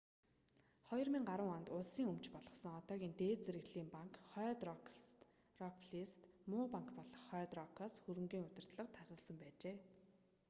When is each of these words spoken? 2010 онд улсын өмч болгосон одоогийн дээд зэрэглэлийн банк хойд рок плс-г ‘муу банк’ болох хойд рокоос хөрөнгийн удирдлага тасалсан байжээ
2010 0.91 1.49
онд 1.55 1.67
улсын 1.75 2.05
өмч 2.11 2.25
болгосон 2.35 2.73
одоогийн 2.81 3.15
дээд 3.21 3.39
зэрэглэлийн 3.45 3.89
банк 3.95 4.13
хойд 4.29 4.59
рок 4.67 4.79
плс-г 4.87 6.19
‘муу 6.49 6.65
банк’ 6.73 6.89
болох 6.99 7.17
хойд 7.27 7.51
рокоос 7.59 7.93
хөрөнгийн 8.03 8.47
удирдлага 8.47 8.93
тасалсан 8.97 9.37
байжээ 9.39 9.75